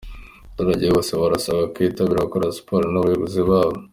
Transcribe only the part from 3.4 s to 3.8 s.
babo